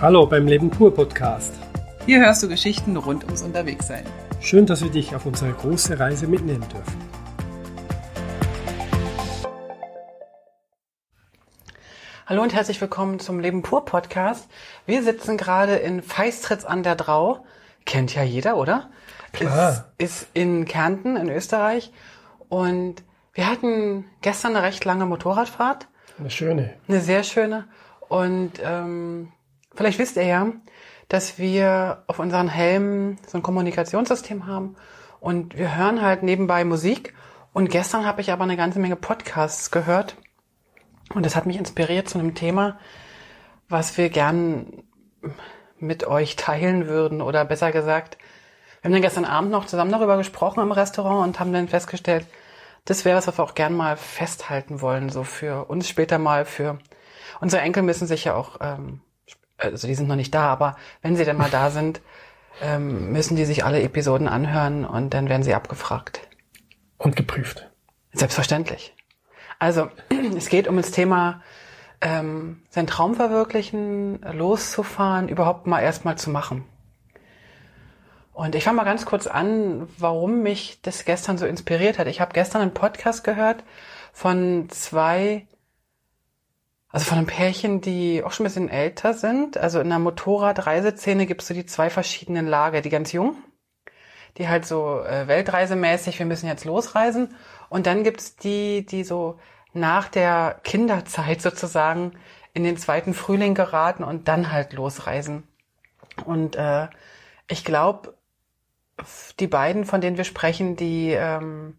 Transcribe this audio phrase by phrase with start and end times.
[0.00, 1.54] Hallo beim Leben pur Podcast.
[2.04, 4.04] Hier hörst du Geschichten rund ums Unterwegssein.
[4.40, 6.98] Schön, dass wir dich auf unsere große Reise mitnehmen dürfen.
[12.26, 14.50] Hallo und herzlich willkommen zum Leben pur Podcast.
[14.84, 17.46] Wir sitzen gerade in Feistritz an der Drau.
[17.86, 18.90] Kennt ja jeder, oder?
[19.32, 19.92] Klar.
[19.96, 21.92] Ist, ist in Kärnten in Österreich.
[22.48, 22.96] Und
[23.32, 25.86] wir hatten gestern eine recht lange Motorradfahrt.
[26.18, 26.74] Eine schöne.
[26.88, 27.66] Eine sehr schöne.
[28.08, 29.32] Und ähm,
[29.74, 30.52] vielleicht wisst ihr ja,
[31.08, 34.76] dass wir auf unseren Helmen so ein Kommunikationssystem haben.
[35.20, 37.14] Und wir hören halt nebenbei Musik.
[37.52, 40.16] Und gestern habe ich aber eine ganze Menge Podcasts gehört.
[41.14, 42.78] Und das hat mich inspiriert zu einem Thema,
[43.68, 44.82] was wir gern
[45.78, 47.20] mit euch teilen würden.
[47.20, 48.18] Oder besser gesagt,
[48.80, 52.26] wir haben dann gestern Abend noch zusammen darüber gesprochen im Restaurant und haben dann festgestellt,
[52.84, 56.44] das wäre was, was wir auch gern mal festhalten wollen, so für uns später mal,
[56.44, 56.78] für
[57.40, 59.00] unsere Enkel müssen sich ja auch, ähm,
[59.64, 62.00] also die sind noch nicht da, aber wenn sie dann mal da sind,
[62.62, 66.20] ähm, müssen die sich alle Episoden anhören und dann werden sie abgefragt.
[66.98, 67.70] Und geprüft.
[68.12, 68.94] Selbstverständlich.
[69.58, 69.88] Also,
[70.36, 71.42] es geht um das Thema,
[72.00, 76.64] ähm, seinen Traum verwirklichen, loszufahren, überhaupt mal erstmal zu machen.
[78.34, 82.08] Und ich fange mal ganz kurz an, warum mich das gestern so inspiriert hat.
[82.08, 83.62] Ich habe gestern einen Podcast gehört
[84.12, 85.46] von zwei,
[86.94, 89.58] also von einem Pärchen, die auch schon ein bisschen älter sind.
[89.58, 92.82] Also in der Motorradreiseszene gibt es so die zwei verschiedenen Lager.
[92.82, 93.36] Die ganz jung,
[94.38, 97.34] die halt so äh, weltreisemäßig, wir müssen jetzt losreisen.
[97.68, 99.40] Und dann gibt's die, die so
[99.72, 102.12] nach der Kinderzeit sozusagen
[102.52, 105.48] in den zweiten Frühling geraten und dann halt losreisen.
[106.24, 106.86] Und äh,
[107.48, 108.14] ich glaube,
[109.40, 111.76] die beiden, von denen wir sprechen, die ähm,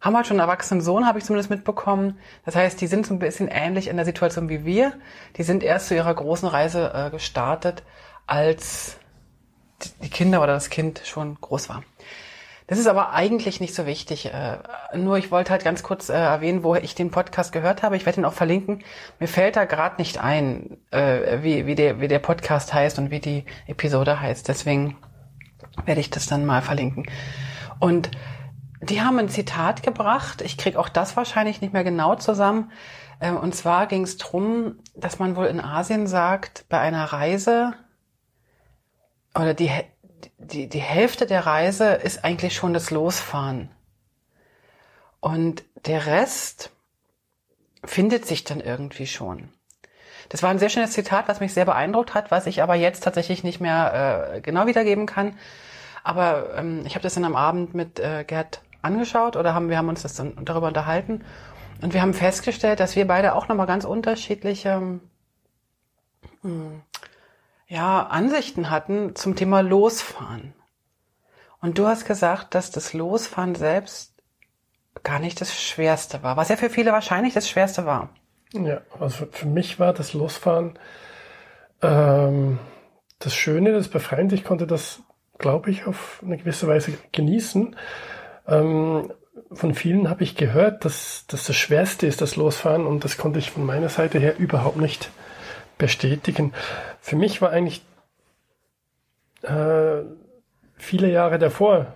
[0.00, 2.18] haben halt schon einen erwachsenen Sohn, habe ich zumindest mitbekommen.
[2.44, 4.94] Das heißt, die sind so ein bisschen ähnlich in der Situation wie wir.
[5.36, 7.82] Die sind erst zu ihrer großen Reise äh, gestartet,
[8.26, 8.96] als
[10.02, 11.82] die Kinder oder das Kind schon groß war.
[12.66, 14.26] Das ist aber eigentlich nicht so wichtig.
[14.26, 14.58] Äh,
[14.94, 17.96] nur ich wollte halt ganz kurz äh, erwähnen, wo ich den Podcast gehört habe.
[17.96, 18.84] Ich werde ihn auch verlinken.
[19.18, 23.10] Mir fällt da gerade nicht ein, äh, wie, wie, der, wie der Podcast heißt und
[23.10, 24.46] wie die Episode heißt.
[24.46, 24.96] Deswegen
[25.84, 27.06] werde ich das dann mal verlinken.
[27.80, 28.12] Und
[28.82, 30.42] die haben ein Zitat gebracht.
[30.42, 32.72] Ich krieg auch das wahrscheinlich nicht mehr genau zusammen.
[33.20, 37.74] Ähm, und zwar ging es drum, dass man wohl in Asien sagt, bei einer Reise
[39.34, 39.70] oder die,
[40.38, 43.70] die, die Hälfte der Reise ist eigentlich schon das Losfahren.
[45.20, 46.70] Und der Rest
[47.84, 49.50] findet sich dann irgendwie schon.
[50.30, 53.04] Das war ein sehr schönes Zitat, was mich sehr beeindruckt hat, was ich aber jetzt
[53.04, 55.36] tatsächlich nicht mehr äh, genau wiedergeben kann.
[56.02, 59.78] Aber ähm, ich habe das dann am Abend mit äh, Gerd angeschaut oder haben wir
[59.78, 61.24] haben uns das dann darüber unterhalten
[61.82, 65.00] und wir haben festgestellt, dass wir beide auch nochmal ganz unterschiedliche
[66.44, 66.82] ähm,
[67.66, 70.52] ja, Ansichten hatten zum Thema Losfahren.
[71.60, 74.14] Und du hast gesagt, dass das Losfahren selbst
[75.02, 78.10] gar nicht das Schwerste war, was ja für viele wahrscheinlich das Schwerste war.
[78.52, 80.78] Ja, also für mich war das Losfahren
[81.82, 82.58] ähm,
[83.18, 84.34] das Schöne, das Befreiende.
[84.34, 85.02] Ich konnte das,
[85.38, 87.76] glaube ich, auf eine gewisse Weise genießen.
[88.50, 89.12] Ähm,
[89.52, 93.38] von vielen habe ich gehört, dass, dass das Schwerste ist, das Losfahren, und das konnte
[93.38, 95.10] ich von meiner Seite her überhaupt nicht
[95.78, 96.52] bestätigen.
[97.00, 97.82] Für mich war eigentlich
[99.42, 100.02] äh,
[100.76, 101.94] viele Jahre davor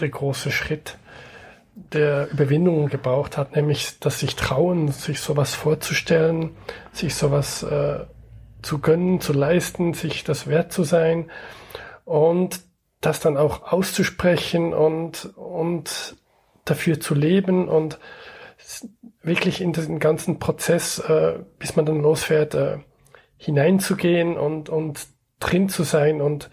[0.00, 0.98] der große Schritt,
[1.74, 6.50] der Überwindung gebraucht hat, nämlich dass sich trauen, sich sowas vorzustellen,
[6.92, 8.00] sich sowas äh,
[8.62, 11.30] zu gönnen, zu leisten, sich das wert zu sein
[12.04, 12.60] und
[13.00, 16.16] das dann auch auszusprechen und, und
[16.64, 17.98] dafür zu leben und
[19.22, 22.78] wirklich in diesen ganzen Prozess, äh, bis man dann losfährt, äh,
[23.36, 25.06] hineinzugehen und, und
[25.38, 26.50] drin zu sein und,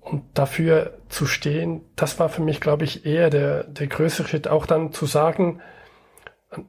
[0.00, 4.48] und dafür zu stehen, das war für mich, glaube ich, eher der, der größere Schritt,
[4.48, 5.60] auch dann zu sagen,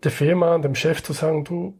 [0.04, 1.80] der Firma, dem Chef zu sagen, du,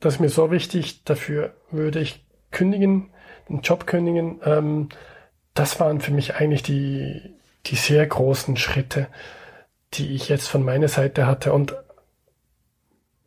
[0.00, 3.10] das ist mir so wichtig, dafür würde ich kündigen,
[3.48, 4.40] den Job kündigen.
[4.44, 4.88] Ähm,
[5.54, 7.34] das waren für mich eigentlich die,
[7.66, 9.08] die sehr großen Schritte,
[9.94, 11.52] die ich jetzt von meiner Seite hatte.
[11.52, 11.74] Und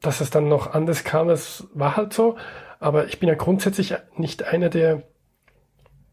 [0.01, 2.37] dass es dann noch anders kam, das war halt so.
[2.79, 5.03] Aber ich bin ja grundsätzlich nicht einer, der,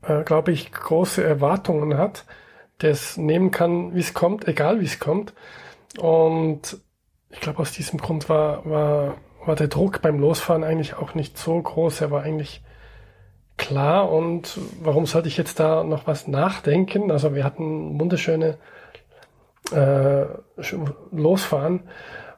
[0.03, 2.25] äh, glaube ich, große Erwartungen hat,
[2.81, 5.35] der es nehmen kann, wie es kommt, egal wie es kommt.
[5.99, 6.79] Und
[7.31, 11.39] ich glaube, aus diesem Grund war, war, war der Druck beim Losfahren eigentlich auch nicht
[11.39, 12.01] so groß.
[12.01, 12.63] Er war eigentlich
[13.61, 14.11] klar.
[14.11, 17.11] Und warum sollte ich jetzt da noch was nachdenken?
[17.11, 18.59] Also wir hatten wunderschöne
[19.73, 20.25] äh,
[21.13, 21.83] Losfahren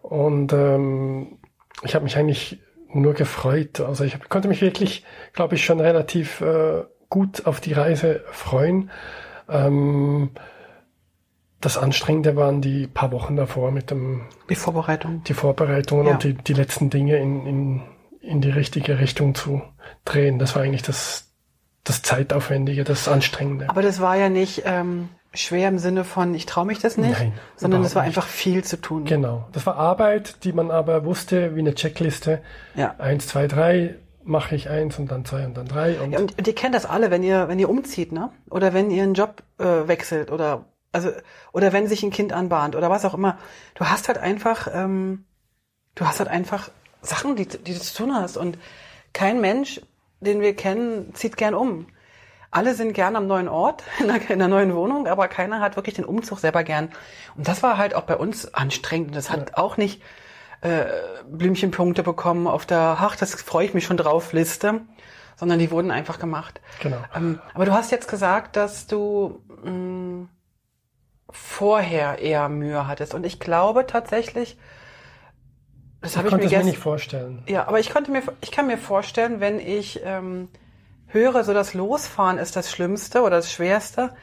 [0.02, 1.38] und ähm,
[1.84, 2.60] ich habe mich eigentlich
[2.92, 3.80] nur gefreut.
[3.80, 8.90] Also ich konnte mich wirklich, glaube ich, schon relativ äh, gut auf die Reise freuen.
[9.48, 10.30] Ähm,
[11.60, 16.12] das Anstrengende waren die paar Wochen davor mit dem die Vorbereitung, die Vorbereitungen ja.
[16.14, 17.82] und die, die letzten Dinge in, in,
[18.22, 19.62] in die richtige Richtung zu
[20.04, 20.38] drehen.
[20.38, 21.28] Das war eigentlich das
[21.84, 23.68] das zeitaufwendige, das Anstrengende.
[23.68, 27.18] Aber das war ja nicht ähm, schwer im Sinne von, ich traue mich das nicht,
[27.18, 28.16] Nein, sondern es war nicht.
[28.16, 29.04] einfach viel zu tun.
[29.04, 29.48] Genau.
[29.52, 32.40] Das war Arbeit, die man aber wusste, wie eine Checkliste.
[32.76, 32.94] Ja.
[32.98, 36.00] Eins, zwei, drei, mache ich eins und dann zwei und dann drei.
[36.00, 38.30] Und, ja, und, und ihr kennt das alle, wenn ihr, wenn ihr umzieht, ne?
[38.48, 41.10] Oder wenn ihr einen Job äh, wechselt oder also
[41.52, 43.38] oder wenn sich ein Kind anbahnt oder was auch immer.
[43.74, 45.24] Du hast halt einfach, ähm,
[45.94, 46.70] du hast halt einfach
[47.02, 48.36] Sachen, die, die du zu tun hast.
[48.36, 48.58] Und
[49.12, 49.80] kein Mensch,
[50.20, 51.86] den wir kennen, zieht gern um
[52.52, 55.74] alle sind gern am neuen Ort, in einer, in einer, neuen Wohnung, aber keiner hat
[55.74, 56.92] wirklich den Umzug selber gern.
[57.36, 59.16] Und das war halt auch bei uns anstrengend.
[59.16, 59.56] Das hat ja.
[59.56, 60.02] auch nicht
[60.60, 60.84] äh,
[61.26, 64.82] Blümchenpunkte bekommen auf der, ach, das freue ich mich schon drauf, Liste,
[65.34, 66.60] sondern die wurden einfach gemacht.
[66.80, 66.98] Genau.
[67.16, 70.28] Ähm, aber du hast jetzt gesagt, dass du mh, mm,
[71.30, 73.14] vorher eher Mühe hattest.
[73.14, 74.58] Und ich glaube tatsächlich,
[76.02, 77.42] das habe ich mir, mir nicht vorstellen.
[77.46, 80.48] Ja, aber ich konnte mir, ich kann mir vorstellen, wenn ich ähm,
[81.06, 84.14] höre, so das Losfahren ist das Schlimmste oder das Schwerste,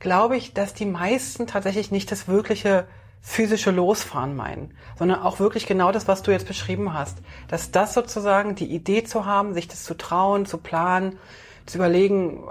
[0.00, 2.86] glaube ich, dass die meisten tatsächlich nicht das wirkliche
[3.20, 7.18] physische Losfahren meinen, sondern auch wirklich genau das, was du jetzt beschrieben hast.
[7.48, 11.18] Dass das sozusagen die Idee zu haben, sich das zu trauen, zu planen,
[11.66, 12.44] zu überlegen,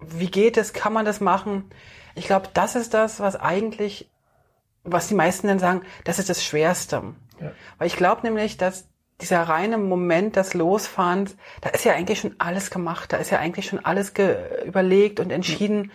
[0.00, 1.70] wie geht es, kann man das machen.
[2.14, 4.10] Ich glaube, das ist das, was eigentlich,
[4.84, 7.02] was die meisten dann sagen, das ist das Schwerste.
[7.40, 7.52] Ja.
[7.78, 8.88] Weil ich glaube nämlich, dass
[9.20, 13.38] dieser reine Moment des Losfahrens, da ist ja eigentlich schon alles gemacht, da ist ja
[13.38, 14.14] eigentlich schon alles
[14.66, 15.92] überlegt und entschieden,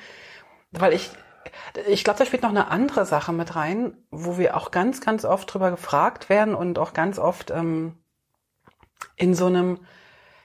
[0.71, 1.09] weil ich,
[1.88, 5.25] ich glaube, da spielt noch eine andere Sache mit rein, wo wir auch ganz, ganz
[5.25, 7.98] oft drüber gefragt werden und auch ganz oft ähm,
[9.15, 9.80] in so einem,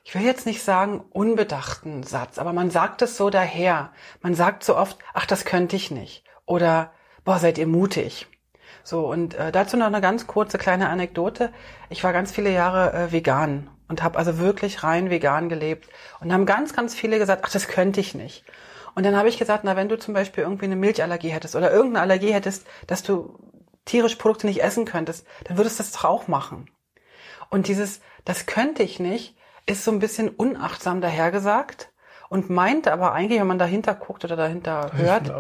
[0.05, 3.93] ich will jetzt nicht sagen unbedachten Satz, aber man sagt es so daher.
[4.23, 6.25] Man sagt so oft, ach, das könnte ich nicht.
[6.47, 6.93] Oder,
[7.25, 8.27] boah, seid ihr mutig.
[8.91, 11.53] So, und äh, dazu noch eine ganz kurze kleine Anekdote.
[11.91, 15.89] Ich war ganz viele Jahre äh, vegan und habe also wirklich rein vegan gelebt.
[16.19, 18.45] Und haben ganz, ganz viele gesagt, ach, das könnte ich nicht.
[18.97, 21.71] Und dann habe ich gesagt, na, wenn du zum Beispiel irgendwie eine Milchallergie hättest oder
[21.71, 23.39] irgendeine Allergie hättest, dass du
[23.85, 26.69] tierische Produkte nicht essen könntest, dann würdest du das doch auch machen.
[27.49, 31.93] Und dieses, das könnte ich nicht, ist so ein bisschen unachtsam dahergesagt
[32.29, 35.33] und meint aber eigentlich, wenn man dahinter guckt oder dahinter hört,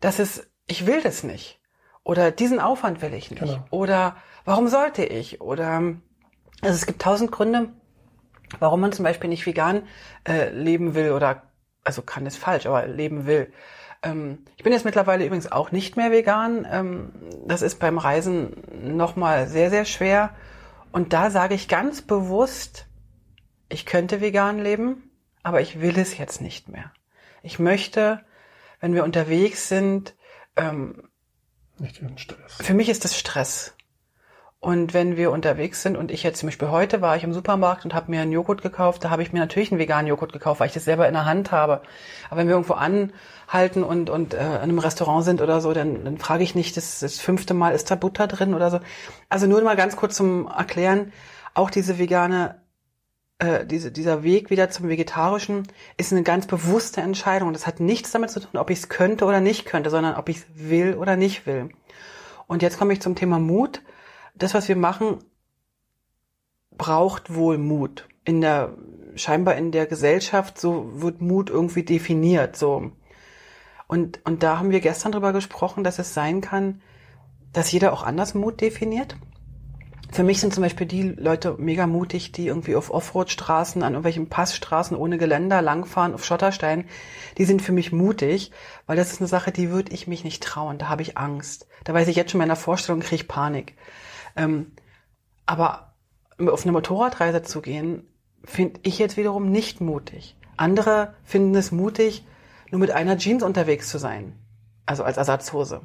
[0.00, 1.55] dass es, ich will das nicht.
[2.06, 3.40] Oder diesen Aufwand will ich nicht.
[3.40, 3.64] Genau.
[3.70, 4.14] Oder
[4.44, 5.40] warum sollte ich?
[5.40, 5.82] Oder
[6.62, 7.70] also es gibt tausend Gründe,
[8.60, 9.82] warum man zum Beispiel nicht vegan
[10.22, 11.42] äh, leben will oder
[11.82, 13.52] also kann es falsch, aber leben will.
[14.04, 16.64] Ähm, ich bin jetzt mittlerweile übrigens auch nicht mehr vegan.
[16.70, 17.12] Ähm,
[17.44, 18.62] das ist beim Reisen
[18.94, 20.30] nochmal sehr, sehr schwer.
[20.92, 22.86] Und da sage ich ganz bewusst,
[23.68, 25.10] ich könnte vegan leben,
[25.42, 26.92] aber ich will es jetzt nicht mehr.
[27.42, 28.24] Ich möchte,
[28.78, 30.14] wenn wir unterwegs sind,
[30.54, 31.02] ähm,
[31.80, 32.56] nicht den Stress.
[32.60, 33.74] Für mich ist das Stress.
[34.58, 37.84] Und wenn wir unterwegs sind und ich jetzt zum Beispiel heute war ich im Supermarkt
[37.84, 40.60] und habe mir einen Joghurt gekauft, da habe ich mir natürlich einen veganen Joghurt gekauft,
[40.60, 41.82] weil ich das selber in der Hand habe.
[42.30, 46.04] Aber wenn wir irgendwo anhalten und, und äh, in einem Restaurant sind oder so, dann,
[46.04, 48.80] dann frage ich nicht, das, das fünfte Mal, ist da Butter drin oder so.
[49.28, 51.12] Also nur mal ganz kurz zum Erklären,
[51.54, 52.60] auch diese vegane
[53.38, 57.52] äh, diese, dieser Weg wieder zum Vegetarischen ist eine ganz bewusste Entscheidung.
[57.52, 60.28] Das hat nichts damit zu tun, ob ich es könnte oder nicht könnte, sondern ob
[60.28, 61.70] ich es will oder nicht will.
[62.46, 63.82] Und jetzt komme ich zum Thema Mut.
[64.34, 65.18] Das, was wir machen,
[66.70, 68.08] braucht wohl Mut.
[68.24, 68.76] In der,
[69.16, 72.92] scheinbar in der Gesellschaft, so wird Mut irgendwie definiert, so.
[73.88, 76.82] Und, und da haben wir gestern drüber gesprochen, dass es sein kann,
[77.52, 79.16] dass jeder auch anders Mut definiert.
[80.12, 84.28] Für mich sind zum Beispiel die Leute mega mutig, die irgendwie auf Offroad-Straßen, an irgendwelchen
[84.28, 86.86] Passstraßen ohne Geländer langfahren, auf Schottersteinen.
[87.38, 88.52] Die sind für mich mutig,
[88.86, 90.78] weil das ist eine Sache, die würde ich mich nicht trauen.
[90.78, 91.66] Da habe ich Angst.
[91.84, 93.76] Da weiß ich jetzt schon in meiner Vorstellung, kriege ich Panik.
[94.36, 94.72] Ähm,
[95.44, 95.94] aber
[96.38, 98.06] auf eine Motorradreise zu gehen,
[98.44, 100.36] finde ich jetzt wiederum nicht mutig.
[100.56, 102.24] Andere finden es mutig,
[102.70, 104.38] nur mit einer Jeans unterwegs zu sein.
[104.86, 105.82] Also als Ersatzhose.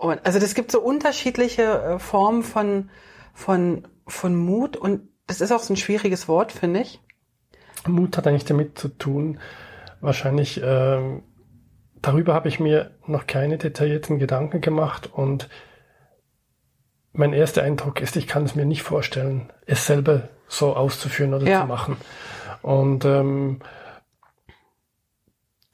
[0.00, 2.88] Und also das gibt so unterschiedliche äh, Formen von,
[3.34, 7.00] von, von Mut und das ist auch so ein schwieriges Wort, finde ich.
[7.86, 9.40] Mut hat eigentlich damit zu tun,
[10.00, 11.20] wahrscheinlich, äh,
[12.00, 15.50] darüber habe ich mir noch keine detaillierten Gedanken gemacht und
[17.12, 21.46] mein erster Eindruck ist, ich kann es mir nicht vorstellen, es selber so auszuführen oder
[21.46, 21.60] ja.
[21.60, 21.98] zu machen.
[22.62, 23.60] Und ähm,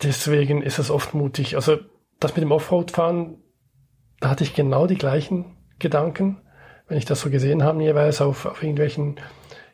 [0.02, 1.54] deswegen ist es oft mutig.
[1.54, 1.78] Also
[2.18, 3.40] das mit dem Offroad-Fahren
[4.20, 6.40] da hatte ich genau die gleichen Gedanken,
[6.88, 9.16] wenn ich das so gesehen habe, jeweils auf, auf irgendwelchen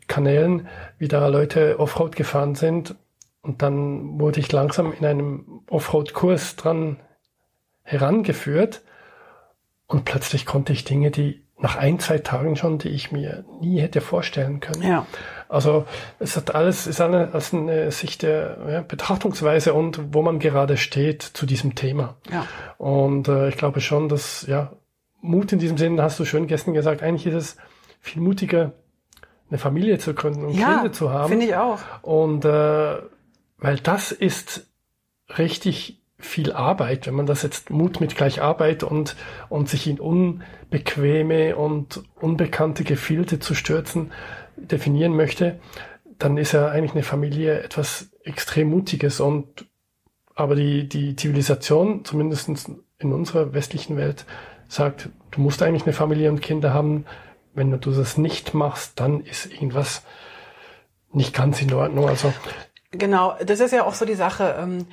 [0.09, 0.69] Kanälen,
[0.99, 2.95] wie da Leute Offroad gefahren sind.
[3.43, 6.99] Und dann wurde ich langsam in einem Offroad-Kurs dran
[7.83, 8.83] herangeführt.
[9.87, 13.81] Und plötzlich konnte ich Dinge, die nach ein, zwei Tagen schon, die ich mir nie
[13.81, 14.83] hätte vorstellen können.
[14.83, 15.07] Ja.
[15.53, 15.85] Also
[16.19, 20.77] es hat alles, ist eine, als eine Sicht der ja, Betrachtungsweise und wo man gerade
[20.77, 22.17] steht zu diesem Thema.
[22.31, 22.47] Ja.
[22.79, 24.73] Und äh, ich glaube schon, dass ja
[25.21, 27.57] Mut in diesem Sinne, hast du schön gestern gesagt, eigentlich ist es
[28.01, 28.73] viel mutiger,
[29.51, 31.29] eine Familie zu gründen und Ja, Kinder zu haben.
[31.29, 31.79] finde ich auch.
[32.01, 32.97] Und äh,
[33.59, 34.67] weil das ist
[35.39, 39.17] richtig viel Arbeit, wenn man das jetzt Mut mit gleich Arbeit und,
[39.49, 44.13] und sich in unbequeme und unbekannte Gefilde zu stürzen
[44.67, 45.61] definieren möchte,
[46.19, 49.67] dann ist ja eigentlich eine Familie etwas extrem Mutiges und
[50.35, 52.49] aber die, die Zivilisation, zumindest
[52.99, 54.25] in unserer westlichen Welt,
[54.69, 57.05] sagt, du musst eigentlich eine Familie und Kinder haben.
[57.53, 60.03] Wenn du das nicht machst, dann ist irgendwas
[61.13, 62.09] nicht ganz in Ordnung.
[62.09, 62.33] Also
[62.93, 64.87] Genau, das ist ja auch so die Sache.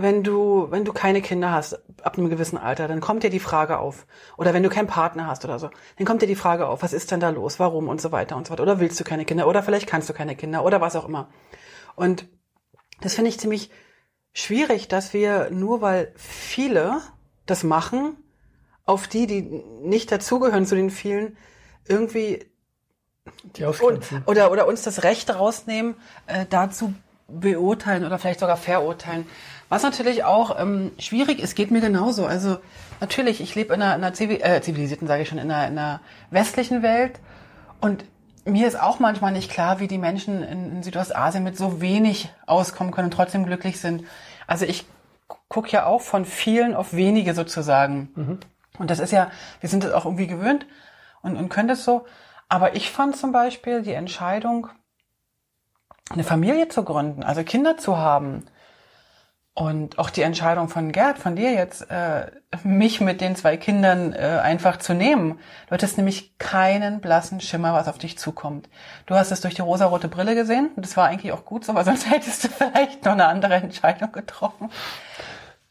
[0.00, 3.40] Wenn du, wenn du keine Kinder hast, ab einem gewissen Alter, dann kommt dir die
[3.40, 4.06] Frage auf.
[4.36, 6.92] Oder wenn du keinen Partner hast oder so, dann kommt dir die Frage auf, was
[6.92, 8.62] ist denn da los, warum und so weiter und so weiter.
[8.62, 9.48] Oder willst du keine Kinder?
[9.48, 11.28] Oder vielleicht kannst du keine Kinder oder was auch immer.
[11.96, 12.28] Und
[13.00, 13.70] das finde ich ziemlich
[14.32, 17.00] schwierig, dass wir nur weil viele
[17.46, 18.16] das machen,
[18.84, 19.42] auf die, die
[19.82, 21.36] nicht dazugehören zu den vielen,
[21.86, 22.46] irgendwie
[23.56, 26.94] die und, oder, oder uns das Recht rausnehmen, äh, dazu
[27.26, 29.26] beurteilen oder vielleicht sogar verurteilen.
[29.68, 32.26] Was natürlich auch ähm, schwierig ist, geht mir genauso.
[32.26, 32.58] Also
[33.00, 35.68] natürlich, ich lebe in einer, in einer Zivi äh, zivilisierten, sage ich schon, in einer,
[35.68, 37.20] in einer westlichen Welt
[37.80, 38.04] und
[38.44, 42.30] mir ist auch manchmal nicht klar, wie die Menschen in, in Südostasien mit so wenig
[42.46, 44.04] auskommen können und trotzdem glücklich sind.
[44.46, 44.86] Also ich
[45.48, 48.08] gucke ja auch von vielen auf wenige sozusagen.
[48.78, 50.66] Und das ist ja, wir sind das auch irgendwie gewöhnt
[51.22, 52.06] und, und können das so.
[52.48, 54.68] Aber ich fand zum Beispiel die Entscheidung,
[56.10, 58.46] eine Familie zu gründen, also Kinder zu haben,
[59.58, 62.30] und auch die Entscheidung von Gerd, von dir jetzt, äh,
[62.62, 65.40] mich mit den zwei Kindern äh, einfach zu nehmen.
[65.66, 68.68] Du hattest nämlich keinen blassen Schimmer, was auf dich zukommt.
[69.06, 71.84] Du hast es durch die rosarote Brille gesehen das war eigentlich auch gut so, weil
[71.84, 74.70] sonst hättest du vielleicht noch eine andere Entscheidung getroffen.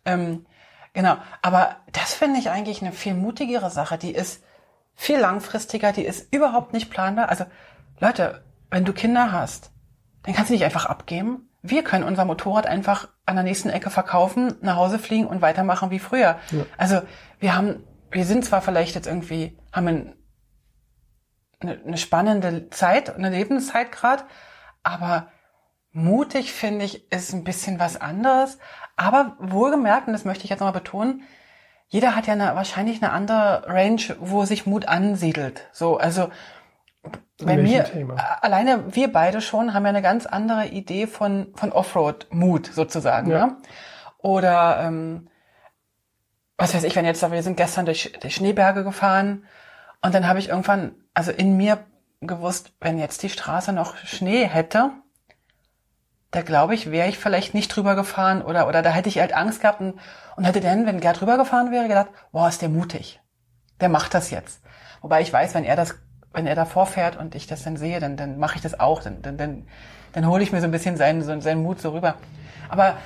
[0.03, 0.45] Ähm,
[0.91, 3.97] genau, aber das finde ich eigentlich eine viel mutigere Sache.
[3.97, 4.43] Die ist
[4.95, 7.29] viel langfristiger, die ist überhaupt nicht planbar.
[7.29, 7.45] Also
[8.01, 9.71] Leute, wenn du Kinder hast,
[10.23, 11.47] dann kannst du nicht einfach abgeben.
[11.69, 15.91] Wir können unser Motorrad einfach an der nächsten Ecke verkaufen, nach Hause fliegen und weitermachen
[15.91, 16.39] wie früher.
[16.51, 16.65] Ja.
[16.77, 17.01] Also
[17.39, 20.15] wir haben, wir sind zwar vielleicht jetzt irgendwie, haben ein,
[21.59, 24.23] eine, eine spannende Zeit, eine Lebenszeit gerade,
[24.83, 25.27] aber
[25.91, 28.59] mutig finde ich ist ein bisschen was anderes.
[28.95, 31.23] Aber wohlgemerkt, und das möchte ich jetzt nochmal betonen,
[31.89, 35.67] jeder hat ja eine, wahrscheinlich eine andere Range, wo sich Mut ansiedelt.
[35.71, 36.29] So, also
[37.43, 38.15] bei mir, Thema?
[38.41, 43.31] alleine wir beide schon haben ja eine ganz andere Idee von, von Offroad-Mut sozusagen.
[43.31, 43.47] Ja.
[43.47, 43.57] Ne?
[44.17, 45.29] Oder ähm,
[46.57, 49.45] was weiß ich, wenn jetzt, wir sind gestern durch, durch Schneeberge gefahren
[50.01, 51.79] und dann habe ich irgendwann, also in mir
[52.21, 54.91] gewusst, wenn jetzt die Straße noch Schnee hätte,
[56.31, 59.33] da glaube ich, wäre ich vielleicht nicht drüber gefahren oder, oder da hätte ich halt
[59.33, 59.99] Angst gehabt und,
[60.35, 63.21] und hätte dann, wenn Gerd drüber gefahren wäre, gedacht, boah, ist der mutig.
[63.79, 64.61] Der macht das jetzt.
[65.01, 65.95] Wobei ich weiß, wenn er das,
[66.33, 69.01] wenn er davor fährt und ich das dann sehe, dann, dann mache ich das auch.
[69.01, 69.67] Dann, dann, dann,
[70.13, 72.15] dann hole ich mir so ein bisschen seinen, so, seinen Mut so rüber.
[72.69, 72.97] Aber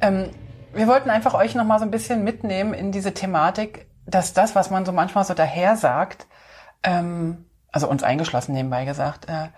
[0.00, 0.30] ähm,
[0.72, 4.54] wir wollten einfach euch noch mal so ein bisschen mitnehmen in diese Thematik, dass das,
[4.54, 6.26] was man so manchmal so daher sagt,
[6.82, 9.48] ähm, also uns eingeschlossen nebenbei gesagt, äh,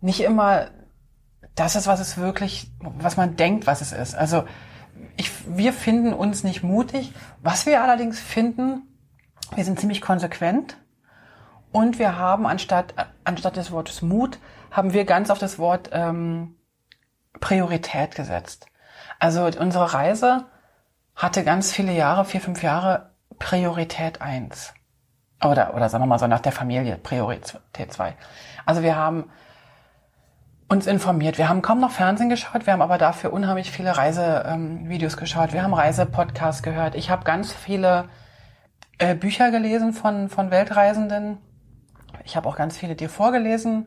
[0.00, 0.68] nicht immer
[1.54, 4.14] das ist, was es wirklich, was man denkt, was es ist.
[4.14, 4.44] Also
[5.16, 7.12] ich, wir finden uns nicht mutig.
[7.42, 8.82] Was wir allerdings finden,
[9.54, 10.76] wir sind ziemlich konsequent
[11.72, 14.38] und wir haben anstatt, anstatt des Wortes Mut,
[14.70, 16.56] haben wir ganz auf das Wort ähm,
[17.40, 18.66] Priorität gesetzt.
[19.18, 20.46] Also unsere Reise
[21.14, 24.74] hatte ganz viele Jahre, vier, fünf Jahre Priorität eins
[25.42, 28.16] Oder, oder sagen wir mal so nach der Familie Priorität zwei
[28.66, 29.30] Also wir haben
[30.68, 31.36] uns informiert.
[31.36, 35.52] Wir haben kaum noch Fernsehen geschaut, wir haben aber dafür unheimlich viele Reisevideos geschaut.
[35.52, 36.94] Wir haben Reisepodcasts gehört.
[36.94, 38.08] Ich habe ganz viele
[38.98, 41.38] äh, Bücher gelesen von, von Weltreisenden.
[42.30, 43.86] Ich habe auch ganz viele dir vorgelesen.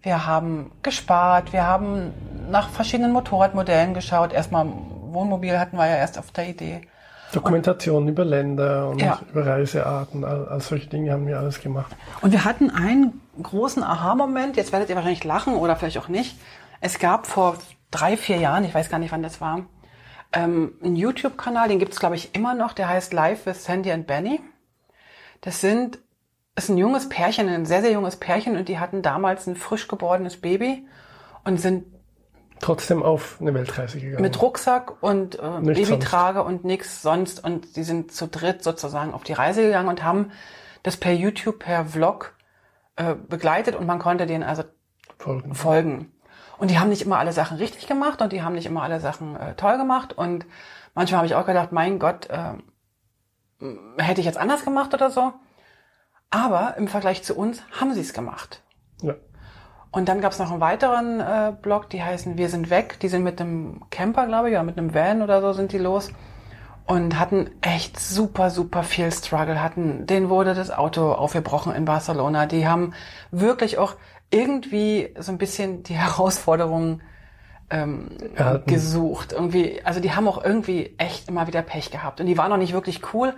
[0.00, 2.14] Wir haben gespart, wir haben
[2.50, 4.32] nach verschiedenen Motorradmodellen geschaut.
[4.32, 6.80] Erstmal Wohnmobil hatten wir ja erst auf der Idee.
[7.32, 9.18] Dokumentation über Länder und Ja.
[9.30, 11.94] über Reisearten, all, all solche Dinge haben wir alles gemacht.
[12.22, 16.38] Und wir hatten einen großen Aha-Moment, jetzt werdet ihr wahrscheinlich lachen oder vielleicht auch nicht.
[16.80, 17.56] Es gab vor
[17.90, 19.60] drei, vier Jahren, ich weiß gar nicht, wann das war,
[20.32, 23.92] ähm, einen YouTube-Kanal, den gibt es, glaube ich, immer noch, der heißt Live with Sandy
[23.92, 24.40] and Benny.
[25.42, 25.98] Das sind
[26.56, 29.88] ist ein junges Pärchen, ein sehr, sehr junges Pärchen und die hatten damals ein frisch
[29.88, 30.86] geborenes Baby
[31.44, 31.84] und sind
[32.60, 34.22] trotzdem auf eine Weltreise gegangen.
[34.22, 36.48] Mit Rucksack und äh, Babytrage sonst.
[36.48, 37.44] und nichts sonst.
[37.44, 40.30] Und die sind zu dritt sozusagen auf die Reise gegangen und haben
[40.82, 42.34] das per YouTube, per Vlog
[42.96, 44.62] äh, begleitet und man konnte denen also
[45.18, 45.54] folgen.
[45.54, 46.12] folgen.
[46.56, 49.00] Und die haben nicht immer alle Sachen richtig gemacht und die haben nicht immer alle
[49.00, 50.12] Sachen äh, toll gemacht.
[50.16, 50.46] Und
[50.94, 52.54] manchmal habe ich auch gedacht, mein Gott, äh,
[53.98, 55.32] hätte ich jetzt anders gemacht oder so.
[56.34, 58.60] Aber im Vergleich zu uns haben sie es gemacht.
[59.02, 59.14] Ja.
[59.92, 62.98] Und dann gab es noch einen weiteren äh, Blog, die heißen Wir sind weg.
[62.98, 65.78] Die sind mit einem Camper, glaube ich, oder mit einem Van oder so sind die
[65.78, 66.10] los.
[66.86, 69.62] Und hatten echt super, super viel Struggle.
[69.62, 72.46] Hatten, denen wurde das Auto aufgebrochen in Barcelona.
[72.46, 72.94] Die haben
[73.30, 73.94] wirklich auch
[74.32, 77.00] irgendwie so ein bisschen die Herausforderungen
[77.70, 78.08] ähm,
[78.66, 79.32] gesucht.
[79.32, 82.20] Irgendwie, also die haben auch irgendwie echt immer wieder Pech gehabt.
[82.20, 83.34] Und die waren noch nicht wirklich cool,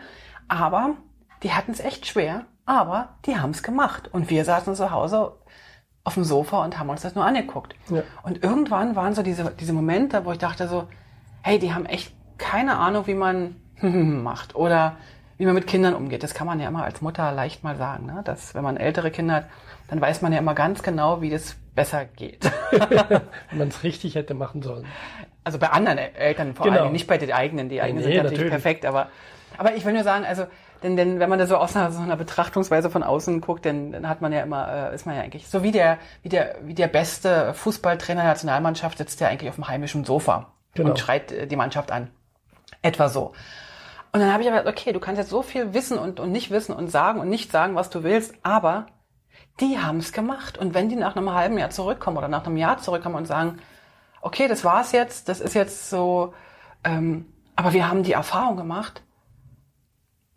[0.48, 0.94] aber
[1.42, 4.11] die hatten es echt schwer, aber die haben es gemacht.
[4.12, 5.32] Und wir saßen zu Hause
[6.04, 7.75] auf dem Sofa und haben uns das nur angeguckt.
[7.88, 8.02] Ja.
[8.23, 10.87] Und irgendwann waren so diese, diese Momente, wo ich dachte so,
[11.42, 14.96] hey, die haben echt keine Ahnung, wie man macht oder
[15.38, 16.23] wie man mit Kindern umgeht.
[16.23, 18.23] Das kann man ja immer als Mutter leicht mal sagen, ne?
[18.25, 19.46] dass wenn man ältere Kinder hat,
[19.88, 22.50] dann weiß man ja immer ganz genau, wie das besser geht.
[22.70, 24.87] wenn man es richtig hätte machen sollen.
[25.44, 26.85] Also bei anderen Eltern vor genau.
[26.85, 27.68] allem, nicht bei den eigenen.
[27.68, 29.08] Die eigenen nee, sind natürlich, natürlich perfekt, aber,
[29.58, 30.46] aber ich will nur sagen, also
[30.83, 33.92] denn, denn wenn man da so aus einer, so einer Betrachtungsweise von außen guckt, dann,
[33.92, 36.56] dann hat man ja immer, äh, ist man ja eigentlich so wie der, wie der,
[36.62, 40.90] wie der beste Fußballtrainer der Nationalmannschaft sitzt der eigentlich auf dem heimischen Sofa genau.
[40.90, 42.11] und schreit äh, die Mannschaft an.
[42.83, 43.33] Etwa so.
[44.12, 46.33] Und dann habe ich aber gesagt, okay, du kannst jetzt so viel wissen und, und
[46.33, 48.87] nicht wissen und sagen und nicht sagen, was du willst, aber
[49.61, 50.59] die haben es gemacht.
[50.59, 53.59] Und wenn die nach einem halben Jahr zurückkommen oder nach einem Jahr zurückkommen und sagen,
[54.21, 56.35] okay, das war's jetzt, das ist jetzt so,
[56.85, 59.02] ähm, aber wir haben die Erfahrung gemacht,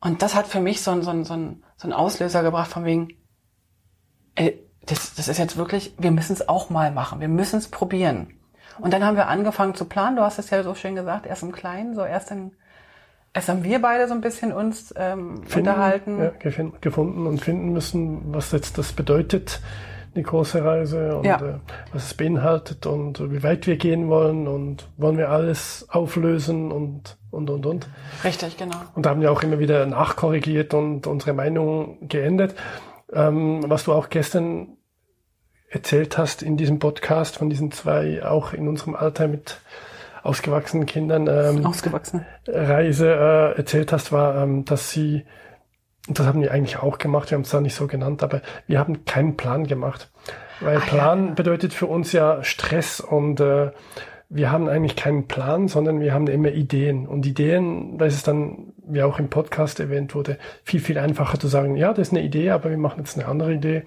[0.02, 2.72] und das hat für mich so, ein, so, ein, so, ein, so ein Auslöser gebracht
[2.72, 3.10] von wegen,
[4.36, 7.68] ey, das, das ist jetzt wirklich, wir müssen es auch mal machen, wir müssen es
[7.68, 8.36] probieren.
[8.80, 11.44] Und dann haben wir angefangen zu planen, du hast es ja so schön gesagt, erst
[11.44, 12.54] im Kleinen, so erst in,
[13.34, 16.20] erst haben wir beide so ein bisschen uns ähm, finden, unterhalten.
[16.20, 16.32] Ja,
[16.80, 19.62] gefunden und finden müssen, was jetzt das bedeutet,
[20.14, 21.38] eine große Reise und ja.
[21.38, 21.54] äh,
[21.94, 27.18] was es beinhaltet und wie weit wir gehen wollen und wollen wir alles auflösen und
[27.32, 27.90] und und und.
[28.24, 28.78] Richtig, genau.
[28.96, 32.56] Und da haben wir auch immer wieder nachkorrigiert und unsere Meinung geändert.
[33.12, 34.78] Ähm, was du auch gestern
[35.70, 39.62] erzählt hast in diesem Podcast von diesen zwei auch in unserem Alter mit
[40.24, 42.26] ausgewachsenen Kindern ähm, Ausgewachsen.
[42.48, 45.26] Reise äh, erzählt hast, war, ähm, dass sie
[46.18, 48.80] das haben wir eigentlich auch gemacht, wir haben es da nicht so genannt, aber wir
[48.80, 50.10] haben keinen Plan gemacht.
[50.62, 51.34] Weil ah, Plan ja.
[51.34, 53.72] bedeutet für uns ja Stress und äh,
[54.30, 57.08] wir haben eigentlich keinen Plan, sondern wir haben immer Ideen.
[57.08, 61.40] Und Ideen, da ist es dann, wie auch im Podcast erwähnt wurde, viel, viel einfacher
[61.40, 63.84] zu sagen, ja, das ist eine Idee, aber wir machen jetzt eine andere Idee.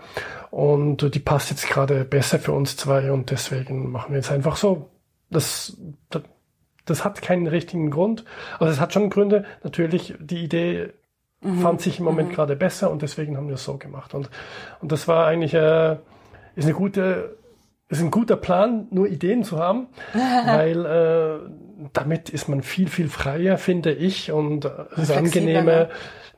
[0.50, 4.56] Und die passt jetzt gerade besser für uns zwei und deswegen machen wir jetzt einfach
[4.56, 4.90] so.
[5.30, 5.76] Das,
[6.10, 6.22] das,
[6.86, 8.24] das hat keinen richtigen Grund.
[8.58, 9.44] Also es hat schon Gründe.
[9.62, 10.92] Natürlich, die Idee
[11.42, 11.60] mhm.
[11.60, 12.34] fand sich im Moment mhm.
[12.34, 14.14] gerade besser und deswegen haben wir es so gemacht.
[14.14, 14.30] Und,
[14.80, 15.96] und das war eigentlich äh,
[16.54, 17.36] ist eine gute
[17.88, 19.88] ist ein guter Plan, nur Ideen zu haben,
[20.46, 24.64] weil äh, damit ist man viel, viel freier, finde ich, und
[24.96, 25.62] es ist angenehmer.
[25.62, 25.88] Ne?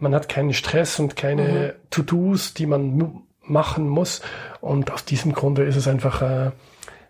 [0.01, 1.91] Man hat keinen Stress und keine mhm.
[1.91, 4.23] To-Dos, die man machen muss.
[4.61, 6.51] Und aus diesem Grunde ist es einfach äh,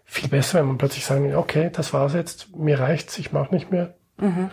[0.04, 3.70] viel besser, wenn man plötzlich sagen, okay, das war's jetzt, mir reicht's, ich mache nicht
[3.70, 3.94] mehr.
[4.18, 4.50] Mhm.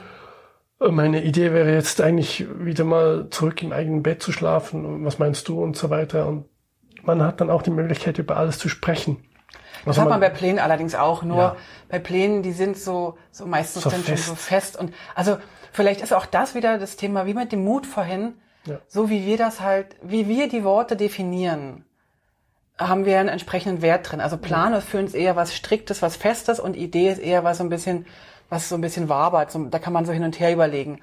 [0.89, 5.06] Meine Idee wäre jetzt eigentlich wieder mal zurück im eigenen Bett zu schlafen.
[5.06, 6.26] Was meinst du und so weiter.
[6.28, 6.46] Und
[7.04, 9.17] man hat dann auch die Möglichkeit, über alles zu sprechen.
[9.86, 11.24] Das hat man bei Plänen allerdings auch.
[11.24, 11.56] Nur ja.
[11.89, 14.26] bei Plänen, die sind so, so meistens so dann fest.
[14.26, 14.80] schon so fest.
[14.80, 15.38] Und also
[15.72, 18.34] vielleicht ist auch das wieder das Thema, wie mit dem Mut vorhin,
[18.65, 18.80] ja.
[18.88, 21.86] so wie wir das halt, wie wir die Worte definieren,
[22.78, 24.22] haben wir einen entsprechenden Wert drin.
[24.22, 27.58] Also Plan ist für uns eher was Striktes, was Festes und Idee ist eher was
[27.58, 28.06] so ein bisschen,
[28.52, 29.50] was so ein bisschen wabert.
[29.50, 31.00] So, da kann man so hin und her überlegen.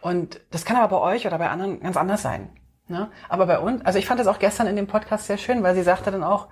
[0.00, 2.48] Und das kann aber bei euch oder bei anderen ganz anders sein.
[2.88, 3.10] Ne?
[3.28, 5.74] Aber bei uns, also ich fand das auch gestern in dem Podcast sehr schön, weil
[5.74, 6.48] sie sagte dann auch,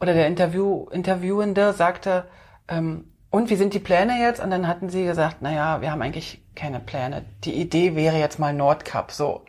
[0.00, 2.26] oder der Interview, Interviewende sagte,
[2.68, 4.42] ähm, und wie sind die Pläne jetzt?
[4.42, 7.24] Und dann hatten sie gesagt, na ja, wir haben eigentlich keine Pläne.
[7.44, 9.42] Die Idee wäre jetzt mal Nordkap, so.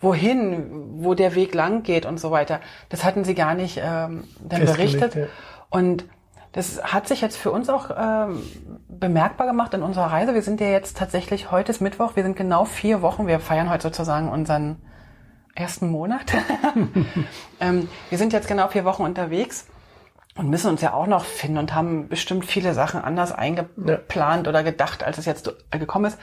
[0.00, 2.60] Wohin, wo der Weg lang geht und so weiter.
[2.90, 5.14] Das hatten sie gar nicht ähm, dann berichtet.
[5.14, 5.26] Ja.
[5.70, 6.04] Und
[6.56, 8.42] das hat sich jetzt für uns auch ähm,
[8.88, 10.32] bemerkbar gemacht in unserer Reise.
[10.32, 13.68] Wir sind ja jetzt tatsächlich, heute ist Mittwoch, wir sind genau vier Wochen, wir feiern
[13.68, 14.80] heute sozusagen unseren
[15.54, 16.32] ersten Monat.
[17.60, 19.66] ähm, wir sind jetzt genau vier Wochen unterwegs
[20.34, 24.50] und müssen uns ja auch noch finden und haben bestimmt viele Sachen anders eingeplant ja.
[24.50, 26.18] oder gedacht, als es jetzt gekommen ist.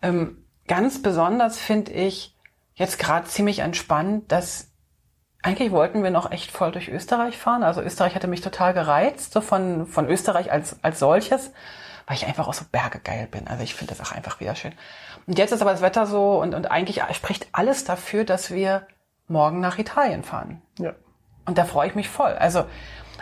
[0.00, 2.34] Ähm, ganz besonders finde ich
[2.72, 4.67] jetzt gerade ziemlich entspannt, dass
[5.48, 7.62] eigentlich wollten wir noch echt voll durch Österreich fahren.
[7.62, 11.52] Also Österreich hatte mich total gereizt, so von, von Österreich als, als solches,
[12.06, 13.48] weil ich einfach auch so bergegeil bin.
[13.48, 14.72] Also ich finde das auch einfach wieder schön.
[15.26, 18.86] Und jetzt ist aber das Wetter so und, und eigentlich spricht alles dafür, dass wir
[19.26, 20.62] morgen nach Italien fahren.
[20.78, 20.94] Ja.
[21.46, 22.32] Und da freue ich mich voll.
[22.32, 22.64] Also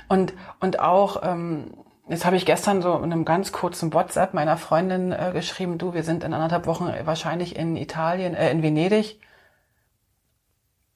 [0.08, 1.74] und und auch ähm,
[2.08, 5.94] jetzt habe ich gestern so in einem ganz kurzen WhatsApp meiner Freundin äh, geschrieben, du,
[5.94, 9.20] wir sind in anderthalb Wochen wahrscheinlich in Italien, äh, in Venedig.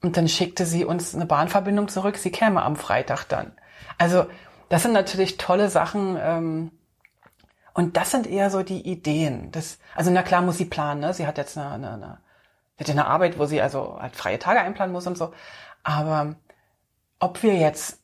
[0.03, 2.17] Und dann schickte sie uns eine Bahnverbindung zurück.
[2.17, 3.53] Sie käme am Freitag dann.
[3.99, 4.27] Also
[4.69, 6.17] das sind natürlich tolle Sachen.
[6.21, 6.71] Ähm,
[7.75, 9.51] und das sind eher so die Ideen.
[9.53, 11.01] Das, also na klar muss sie planen.
[11.01, 11.13] Ne?
[11.13, 12.19] Sie hat jetzt eine, eine, eine,
[12.89, 15.33] eine Arbeit, wo sie also halt freie Tage einplanen muss und so.
[15.83, 16.37] Aber
[17.19, 18.01] ob wir jetzt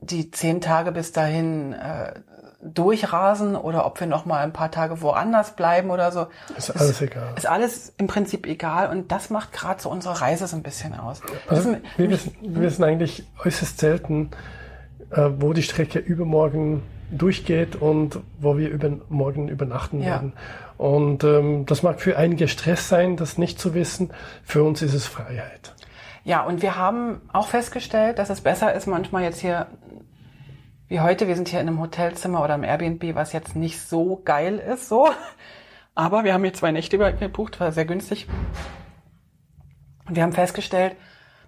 [0.00, 2.20] die zehn Tage bis dahin äh,
[2.60, 6.26] durchrasen oder ob wir noch mal ein paar Tage woanders bleiben oder so.
[6.56, 7.32] Ist alles egal.
[7.36, 10.98] Ist alles im Prinzip egal und das macht gerade so unsere Reise so ein bisschen
[10.98, 11.20] aus.
[11.48, 14.30] Also, Wissen- wir, wissen, wir wissen eigentlich äußerst selten,
[15.10, 20.06] äh, wo die Strecke übermorgen durchgeht und wo wir übermorgen übernachten Ja.
[20.06, 20.32] werden.
[20.76, 24.10] Und ähm, das mag für einige Stress sein, das nicht zu wissen.
[24.44, 25.74] Für uns ist es Freiheit.
[26.24, 29.66] Ja, und wir haben auch festgestellt, dass es besser ist, manchmal jetzt hier,
[30.88, 34.22] wie heute, wir sind hier in einem Hotelzimmer oder im Airbnb, was jetzt nicht so
[34.24, 35.08] geil ist, so.
[35.94, 38.26] Aber wir haben hier zwei Nächte gebucht, war sehr günstig.
[40.06, 40.96] Und wir haben festgestellt,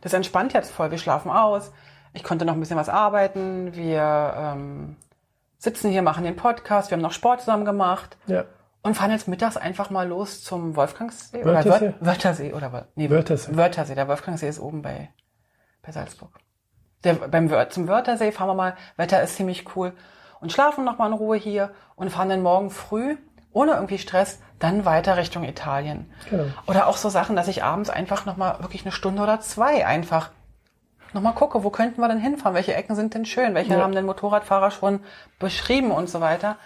[0.03, 0.91] das entspannt jetzt voll.
[0.91, 1.73] Wir schlafen aus.
[2.13, 3.75] Ich konnte noch ein bisschen was arbeiten.
[3.75, 4.97] Wir ähm,
[5.59, 6.91] sitzen hier, machen den Podcast.
[6.91, 8.45] Wir haben noch Sport zusammen gemacht Ja,
[8.83, 11.45] und fahren jetzt mittags einfach mal los zum Wolfgangsee.
[11.45, 11.69] Wörthersee?
[11.69, 13.57] Oder Wör- Wörthersee oder nee, Wörthersee.
[13.57, 13.95] Wörthersee.
[13.95, 15.11] Der Wolfgangsee ist oben bei,
[15.83, 16.33] bei Salzburg.
[17.05, 18.77] Der, beim zum Wörthersee fahren wir mal.
[18.97, 19.93] Wetter ist ziemlich cool.
[20.41, 23.17] Und schlafen noch mal in Ruhe hier und fahren dann morgen früh,
[23.53, 26.11] ohne irgendwie Stress, dann weiter Richtung Italien.
[26.29, 26.45] genau.
[26.67, 29.87] Oder auch so Sachen, dass ich abends einfach noch mal wirklich eine Stunde oder zwei
[29.87, 30.31] einfach
[31.13, 32.55] noch mal gucke, wo könnten wir denn hinfahren?
[32.55, 33.55] Welche Ecken sind denn schön?
[33.55, 33.81] Welche Ja.
[33.81, 35.01] haben denn Motorradfahrer schon
[35.39, 36.57] beschrieben und so weiter?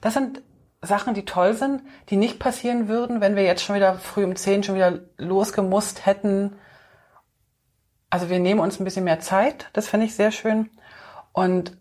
[0.00, 0.40] Das sind
[0.80, 4.34] Sachen, die toll sind, die nicht passieren würden, wenn wir jetzt schon wieder früh um
[4.34, 6.56] 10 schon wieder losgemusst hätten.
[8.12, 9.70] Also wir nehmen uns ein bisschen mehr Zeit.
[9.72, 10.68] Das finde ich sehr schön.
[11.32, 11.78] Und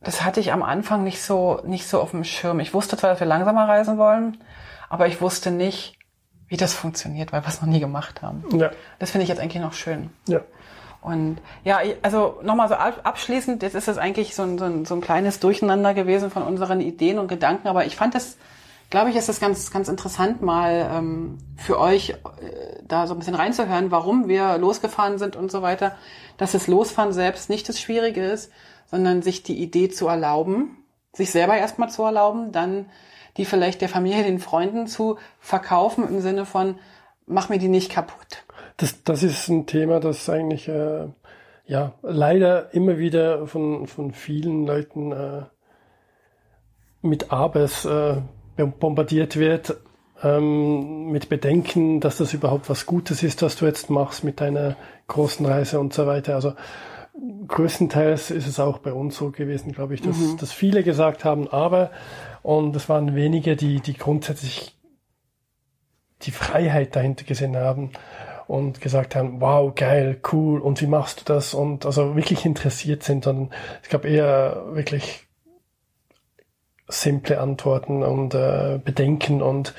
[0.00, 2.60] das hatte ich am Anfang nicht so, nicht so auf dem Schirm.
[2.60, 4.38] Ich wusste zwar, dass wir langsamer reisen wollen,
[4.88, 5.98] aber ich wusste nicht,
[6.46, 8.44] wie das funktioniert, weil wir es noch nie gemacht haben.
[8.56, 10.10] Ja, Das finde ich jetzt eigentlich noch schön.
[10.28, 10.40] ja.
[11.00, 14.84] Und ja, also nochmal so ab- abschließend, jetzt ist es eigentlich so ein, so, ein,
[14.84, 18.36] so ein kleines Durcheinander gewesen von unseren Ideen und Gedanken, aber ich fand das,
[18.90, 22.16] glaube ich, ist das ganz, ganz interessant, mal ähm, für euch äh,
[22.86, 25.96] da so ein bisschen reinzuhören, warum wir losgefahren sind und so weiter,
[26.36, 28.50] dass das Losfahren selbst nicht das Schwierige ist,
[28.86, 30.78] sondern sich die Idee zu erlauben,
[31.12, 32.86] sich selber erstmal zu erlauben, dann
[33.36, 36.78] die vielleicht der Familie, den Freunden zu verkaufen im Sinne von,
[37.26, 38.44] mach mir die nicht kaputt.
[38.78, 41.08] Das, das ist ein Thema, das eigentlich äh,
[41.66, 45.42] ja leider immer wieder von, von vielen Leuten äh,
[47.02, 48.16] mit Abers äh,
[48.66, 49.78] bombardiert wird,
[50.22, 54.76] ähm, mit Bedenken, dass das überhaupt was Gutes ist, was du jetzt machst mit deiner
[55.06, 56.34] großen Reise und so weiter.
[56.34, 56.54] Also
[57.46, 61.48] größtenteils ist es auch bei uns so gewesen, glaube ich, dass, dass viele gesagt haben,
[61.48, 61.90] aber
[62.42, 64.76] und es waren wenige, die, die grundsätzlich
[66.22, 67.90] die Freiheit dahinter gesehen haben
[68.46, 71.54] und gesagt haben, wow, geil, cool, und wie machst du das?
[71.54, 73.50] Und also wirklich interessiert sind, sondern
[73.82, 75.27] es gab eher wirklich
[76.88, 79.74] simple Antworten und äh, Bedenken und,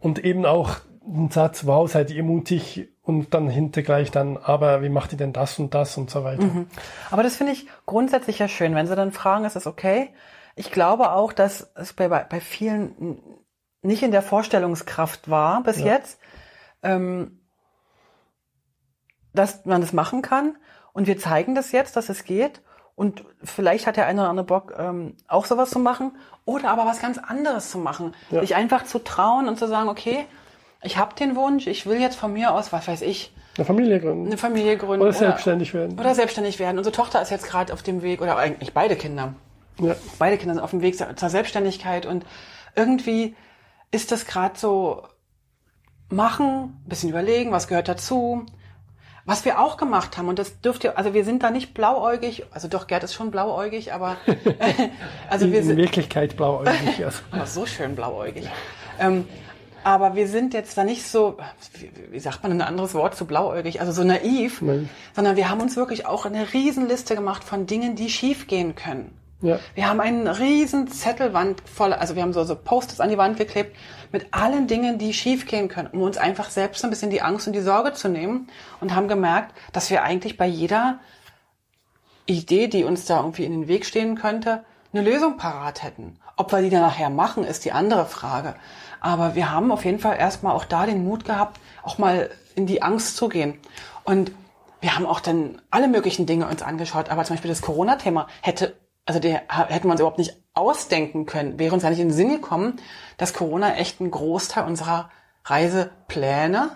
[0.00, 4.82] und eben auch ein Satz, wow, seid ihr mutig und dann hinter gleich dann, aber
[4.82, 6.66] wie macht ihr denn das und das und so weiter.
[7.10, 8.74] Aber das finde ich grundsätzlich ja schön.
[8.74, 10.10] Wenn sie dann fragen, ist das okay?
[10.56, 13.18] Ich glaube auch, dass es bei, bei vielen
[13.82, 15.86] nicht in der Vorstellungskraft war bis Ja.
[15.86, 16.18] jetzt,
[16.82, 17.40] ähm,
[19.34, 20.56] dass man das machen kann.
[20.92, 22.62] Und wir zeigen das jetzt, dass es geht.
[22.96, 26.12] Und vielleicht hat der eine oder andere Bock, ähm, auch sowas zu machen.
[26.44, 28.14] Oder aber was ganz anderes zu machen.
[28.30, 28.40] Ja.
[28.40, 30.26] Sich einfach zu trauen und zu sagen, okay,
[30.82, 34.00] ich habe den Wunsch, ich will jetzt von mir aus, was weiß ich, Eine Familie
[34.00, 34.26] gründen.
[34.26, 35.02] eine Familie gründen.
[35.02, 35.98] Oder selbstständig werden.
[35.98, 36.78] Oder selbstständig werden.
[36.78, 39.34] Unsere Tochter ist jetzt gerade auf dem Weg, oder eigentlich beide Kinder.
[39.80, 39.96] Ja.
[40.18, 42.24] Beide Kinder sind auf dem Weg zur Selbstständigkeit und
[42.76, 43.34] irgendwie
[43.90, 45.02] ist das gerade so
[46.10, 48.44] machen, ein bisschen überlegen, was gehört dazu.
[49.26, 52.44] Was wir auch gemacht haben, und das dürft ihr, also wir sind da nicht blauäugig,
[52.50, 54.16] also doch, Gerd ist schon blauäugig, aber
[55.30, 57.02] also wir In sind, Wirklichkeit blauäugig.
[57.02, 57.20] Also.
[57.30, 58.50] aber so schön blauäugig.
[58.98, 59.26] Ähm,
[59.82, 61.38] aber wir sind jetzt da nicht so,
[62.10, 64.90] wie, sagt man ein anderes Wort zu blauäugig, also so naiv, Nein.
[65.14, 69.10] sondern wir haben uns wirklich auch eine Riesenliste gemacht von Dingen, die schief gehen können.
[69.44, 69.58] Ja.
[69.74, 73.36] Wir haben einen riesen Zettelwand voll, also wir haben so, so Post-its an die Wand
[73.36, 73.76] geklebt
[74.10, 77.52] mit allen Dingen, die schiefgehen können, um uns einfach selbst ein bisschen die Angst und
[77.52, 78.48] die Sorge zu nehmen
[78.80, 80.98] und haben gemerkt, dass wir eigentlich bei jeder
[82.24, 86.18] Idee, die uns da irgendwie in den Weg stehen könnte, eine Lösung parat hätten.
[86.36, 88.54] Ob wir die dann nachher machen, ist die andere Frage.
[89.00, 92.64] Aber wir haben auf jeden Fall erstmal auch da den Mut gehabt, auch mal in
[92.64, 93.60] die Angst zu gehen.
[94.04, 94.32] Und
[94.80, 98.74] wir haben auch dann alle möglichen Dinge uns angeschaut, aber zum Beispiel das Corona-Thema hätte,
[99.06, 102.14] also der, hätten wir uns überhaupt nicht ausdenken können, wäre uns ja nicht in den
[102.14, 102.76] Sinn gekommen,
[103.16, 105.10] dass Corona echt einen Großteil unserer
[105.44, 106.70] Reisepläne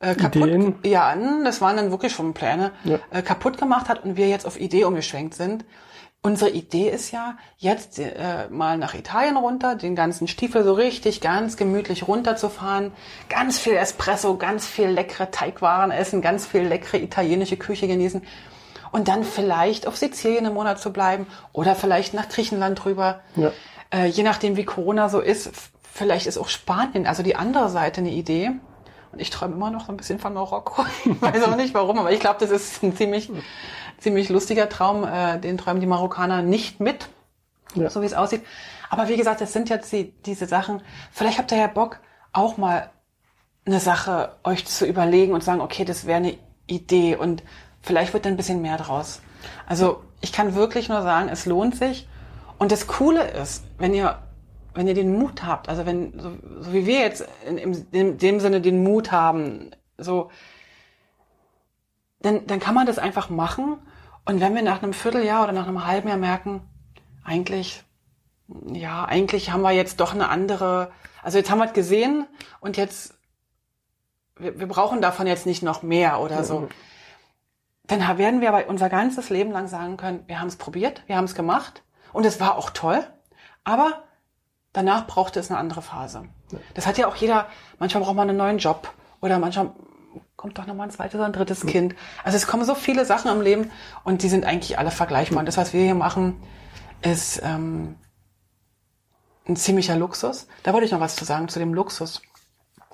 [0.00, 0.74] äh, kaputt, Ideen.
[0.84, 2.98] ja, das waren dann wirklich schon Pläne, ja.
[3.10, 5.64] äh, kaputt gemacht hat und wir jetzt auf Idee umgeschwenkt sind.
[6.22, 11.20] Unsere Idee ist ja, jetzt äh, mal nach Italien runter, den ganzen Stiefel so richtig
[11.20, 12.92] ganz gemütlich runterzufahren,
[13.28, 18.22] ganz viel Espresso, ganz viel leckere Teigwaren essen, ganz viel leckere italienische Küche genießen
[18.94, 23.22] und dann vielleicht auf Sizilien einen Monat zu bleiben oder vielleicht nach Griechenland drüber.
[23.34, 23.50] Ja.
[23.92, 25.50] Äh, je nachdem, wie Corona so ist,
[25.82, 28.52] vielleicht ist auch Spanien, also die andere Seite, eine Idee.
[29.10, 30.84] Und ich träume immer noch so ein bisschen von Marokko.
[31.06, 33.32] Ich weiß auch nicht warum, aber ich glaube, das ist ein ziemlich
[33.98, 35.02] ziemlich lustiger Traum.
[35.02, 37.08] Äh, den träumen die Marokkaner nicht mit,
[37.74, 37.90] ja.
[37.90, 38.44] so wie es aussieht.
[38.90, 40.82] Aber wie gesagt, das sind jetzt die, diese Sachen.
[41.10, 41.98] Vielleicht habt ihr ja Bock,
[42.32, 42.90] auch mal
[43.66, 47.42] eine Sache euch zu überlegen und sagen, okay, das wäre eine Idee und
[47.84, 49.20] vielleicht wird dann ein bisschen mehr draus.
[49.66, 52.08] Also ich kann wirklich nur sagen, es lohnt sich.
[52.58, 54.18] Und das Coole ist, wenn ihr,
[54.74, 58.18] wenn ihr den Mut habt, also wenn, so, so wie wir jetzt in, in, in
[58.18, 60.30] dem Sinne den Mut haben, so,
[62.22, 63.78] dann, dann kann man das einfach machen.
[64.24, 66.62] Und wenn wir nach einem Vierteljahr oder nach einem halben Jahr merken,
[67.22, 67.84] eigentlich,
[68.72, 70.90] ja, eigentlich haben wir jetzt doch eine andere,
[71.22, 72.26] also jetzt haben wir es gesehen
[72.60, 73.14] und jetzt,
[74.36, 76.60] wir, wir brauchen davon jetzt nicht noch mehr oder so.
[76.60, 76.68] Mhm.
[77.86, 81.16] Dann werden wir aber unser ganzes Leben lang sagen können, wir haben es probiert, wir
[81.16, 83.06] haben es gemacht und es war auch toll,
[83.62, 84.04] aber
[84.72, 86.24] danach brauchte es eine andere Phase.
[86.72, 87.46] Das hat ja auch jeder,
[87.78, 89.72] manchmal braucht man einen neuen Job oder manchmal
[90.36, 91.94] kommt doch nochmal ein zweites oder ein drittes Kind.
[92.22, 93.70] Also es kommen so viele Sachen im Leben
[94.02, 95.40] und die sind eigentlich alle vergleichbar.
[95.40, 96.42] Und das, was wir hier machen,
[97.02, 97.96] ist ähm,
[99.46, 100.46] ein ziemlicher Luxus.
[100.62, 102.22] Da wollte ich noch was zu sagen zu dem Luxus.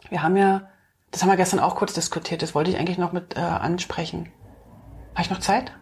[0.09, 0.69] Wir haben ja,
[1.11, 4.33] das haben wir gestern auch kurz diskutiert, das wollte ich eigentlich noch mit äh, ansprechen.
[5.15, 5.73] Habe ich noch Zeit?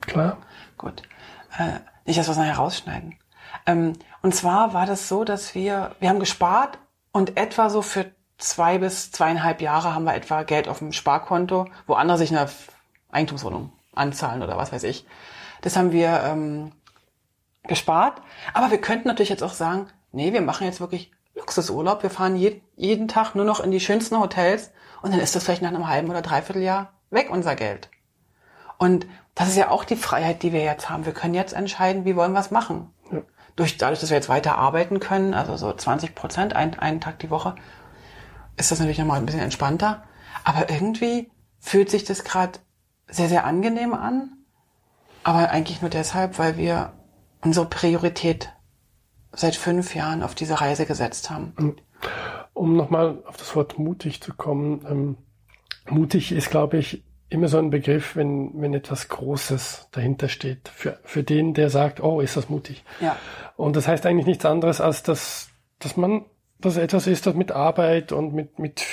[0.00, 0.38] Klar.
[0.76, 1.02] Gut.
[1.58, 3.16] Äh, nicht, dass wir es nachher rausschneiden.
[3.66, 6.78] Ähm, und zwar war das so, dass wir, wir haben gespart
[7.12, 11.66] und etwa so für zwei bis zweieinhalb Jahre haben wir etwa Geld auf dem Sparkonto,
[11.86, 12.48] wo andere sich eine
[13.10, 15.06] Eigentumswohnung anzahlen oder was weiß ich.
[15.60, 16.72] Das haben wir ähm,
[17.64, 18.22] gespart.
[18.54, 22.02] Aber wir könnten natürlich jetzt auch sagen, nee, wir machen jetzt wirklich Luxusurlaub.
[22.02, 24.70] Wir fahren je, jeden Tag nur noch in die schönsten Hotels
[25.02, 27.90] und dann ist das vielleicht nach einem halben oder dreiviertel Jahr weg, unser Geld.
[28.78, 31.04] Und das ist ja auch die Freiheit, die wir jetzt haben.
[31.04, 32.90] Wir können jetzt entscheiden, wie wollen wir es machen.
[33.12, 33.22] Ja.
[33.56, 37.18] Durch, dadurch, dass wir jetzt weiter arbeiten können, also so 20 Prozent, ein, einen Tag
[37.18, 37.56] die Woche,
[38.56, 40.04] ist das natürlich nochmal ein bisschen entspannter.
[40.44, 42.58] Aber irgendwie fühlt sich das gerade
[43.08, 44.32] sehr, sehr angenehm an.
[45.24, 46.92] Aber eigentlich nur deshalb, weil wir
[47.42, 48.52] unsere Priorität
[49.32, 51.76] seit fünf Jahren auf diese Reise gesetzt haben.
[52.54, 54.84] Um nochmal auf das Wort mutig zu kommen.
[54.88, 55.16] Ähm,
[55.90, 60.68] mutig ist, glaube ich, immer so ein Begriff, wenn, wenn etwas Großes dahinter steht.
[60.68, 62.84] Für, für den, der sagt, oh, ist das mutig.
[63.00, 63.16] Ja.
[63.56, 66.24] Und das heißt eigentlich nichts anderes, als dass, dass man
[66.60, 68.84] das etwas ist, das mit Arbeit und mit, mit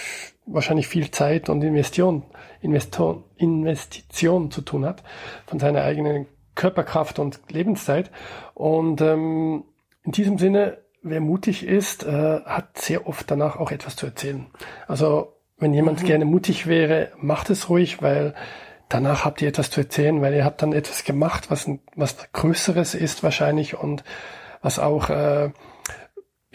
[0.45, 2.24] wahrscheinlich viel Zeit und Investition,
[2.62, 5.04] Investor, Investition zu tun hat,
[5.48, 8.12] von seiner eigenen Körperkraft und Lebenszeit.
[8.54, 9.65] Und ähm,
[10.04, 14.48] in diesem Sinne, wer mutig ist, äh, hat sehr oft danach auch etwas zu erzählen.
[14.88, 16.06] Also wenn jemand mhm.
[16.06, 18.34] gerne mutig wäre, macht es ruhig, weil
[18.89, 22.96] danach habt ihr etwas zu erzählen, weil ihr habt dann etwas gemacht, was, was Größeres
[22.96, 24.04] ist wahrscheinlich und
[24.62, 25.50] was auch äh,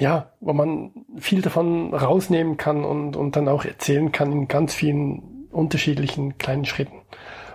[0.00, 4.74] ja, wo man viel davon rausnehmen kann und, und dann auch erzählen kann in ganz
[4.74, 7.02] vielen unterschiedlichen kleinen Schritten.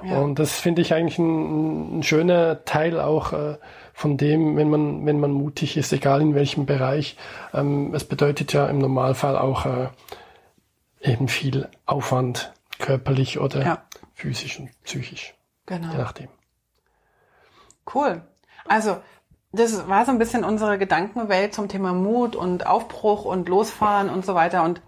[0.04, 0.20] Ja.
[0.20, 3.58] Und das finde ich eigentlich ein, ein, schöner Teil auch äh,
[3.94, 7.18] von dem, wenn man, wenn man mutig ist, egal in welchem Bereich.
[7.54, 9.88] Ähm, es bedeutet ja im Normalfall auch äh,
[11.06, 13.84] eben viel Aufwand, körperlich oder ja.
[14.14, 15.36] physisch und psychisch.
[15.66, 15.92] Genau.
[15.92, 16.28] Je nachdem.
[17.94, 18.22] Cool.
[18.68, 18.98] Also
[19.52, 24.26] das war so ein bisschen unsere Gedankenwelt zum Thema Mut und Aufbruch und Losfahren und
[24.26, 24.64] so weiter.
[24.64, 24.82] Und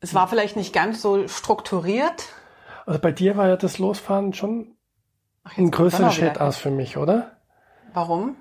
[0.00, 2.26] es war vielleicht nicht ganz so strukturiert.
[2.86, 4.76] Also bei dir war ja das Losfahren schon
[5.44, 7.36] Ach, ein größerer Schritt aus für mich, oder?
[7.92, 8.36] Warum?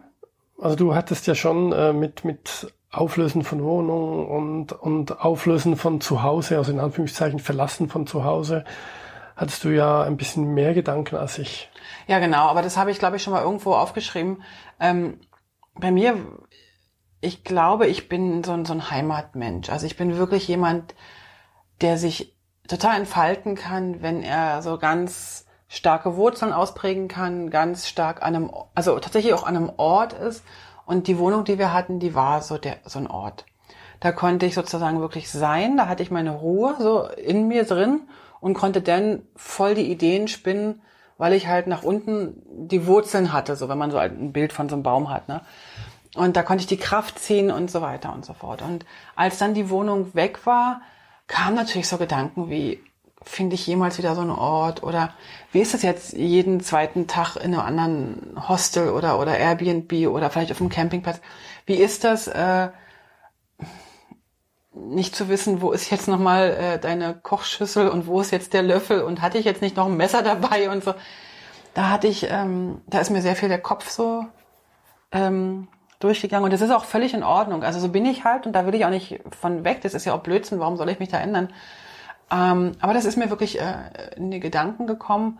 [0.59, 5.99] Also du hattest ja schon äh, mit, mit Auflösen von Wohnungen und, und Auflösen von
[5.99, 8.63] zu Hause, also in Anführungszeichen Verlassen von zu Hause,
[9.35, 11.69] hattest du ja ein bisschen mehr Gedanken als ich.
[12.07, 14.41] Ja, genau, aber das habe ich, glaube ich, schon mal irgendwo aufgeschrieben.
[14.79, 15.19] Ähm,
[15.75, 16.15] bei mir,
[17.21, 19.69] ich glaube, ich bin so ein, so ein Heimatmensch.
[19.69, 20.95] Also ich bin wirklich jemand,
[21.81, 22.35] der sich
[22.67, 28.51] total entfalten kann, wenn er so ganz starke Wurzeln ausprägen kann, ganz stark an einem,
[28.73, 30.43] also tatsächlich auch an einem Ort ist.
[30.87, 33.45] Und die Wohnung, die wir hatten, die war so der, so ein Ort.
[33.99, 38.07] Da konnte ich sozusagen wirklich sein, da hatte ich meine Ruhe so in mir drin
[38.39, 40.81] und konnte dann voll die Ideen spinnen,
[41.17, 44.69] weil ich halt nach unten die Wurzeln hatte, so wenn man so ein Bild von
[44.69, 45.41] so einem Baum hat, ne?
[46.15, 48.61] Und da konnte ich die Kraft ziehen und so weiter und so fort.
[48.61, 50.81] Und als dann die Wohnung weg war,
[51.27, 52.81] kamen natürlich so Gedanken wie,
[53.21, 54.83] finde ich jemals wieder so einen Ort?
[54.83, 55.13] Oder
[55.51, 60.29] wie ist es jetzt jeden zweiten Tag in einem anderen Hostel oder, oder Airbnb oder
[60.29, 61.21] vielleicht auf einem Campingplatz?
[61.65, 62.69] Wie ist das, äh,
[64.85, 68.63] nicht zu wissen, wo ist jetzt nochmal äh, deine Kochschüssel und wo ist jetzt der
[68.63, 70.93] Löffel und hatte ich jetzt nicht noch ein Messer dabei und so.
[71.73, 74.25] Da hatte ich, ähm, da ist mir sehr viel der Kopf so
[75.11, 75.67] ähm,
[75.99, 77.63] durchgegangen und das ist auch völlig in Ordnung.
[77.63, 79.81] Also so bin ich halt und da will ich auch nicht von weg.
[79.81, 80.59] Das ist ja auch Blödsinn.
[80.59, 81.49] Warum soll ich mich da ändern?
[82.31, 85.39] Ähm, aber das ist mir wirklich äh, in die Gedanken gekommen.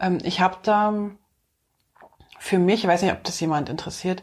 [0.00, 0.94] Ähm, ich habe da
[2.38, 4.22] für mich, ich weiß nicht, ob das jemand interessiert,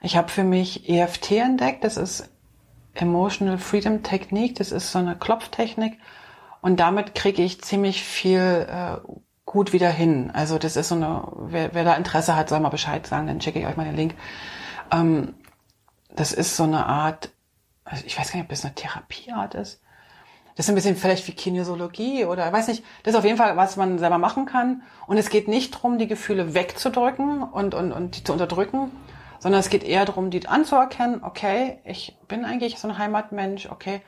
[0.00, 1.84] ich habe für mich EFT entdeckt.
[1.84, 2.30] Das ist
[2.94, 4.56] Emotional Freedom Technik.
[4.56, 5.98] Das ist so eine Klopftechnik
[6.60, 8.98] und damit kriege ich ziemlich viel äh,
[9.44, 10.30] gut wieder hin.
[10.32, 13.40] Also das ist so eine, wer, wer da Interesse hat, soll mal Bescheid sagen, dann
[13.40, 14.14] schicke ich euch mal den Link.
[14.92, 15.34] Ähm,
[16.14, 17.30] das ist so eine Art,
[17.84, 19.80] also ich weiß gar nicht, ob das eine Therapieart ist.
[20.58, 22.82] Das ist ein bisschen vielleicht wie Kinesiologie oder weiß nicht.
[23.04, 24.82] Das ist auf jeden Fall, was man selber machen kann.
[25.06, 28.90] Und es geht nicht darum, die Gefühle wegzudrücken und, und, und die zu unterdrücken,
[29.38, 34.00] sondern es geht eher darum, die anzuerkennen, okay, ich bin eigentlich so ein Heimatmensch, okay,